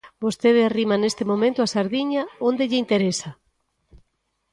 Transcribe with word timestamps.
Vostede 0.23 0.61
arrima 0.69 0.95
neste 1.03 1.23
momento 1.31 1.59
a 1.61 1.71
sardiña 1.75 2.21
onde 2.49 2.67
lle 2.69 2.81
interesa. 2.83 3.29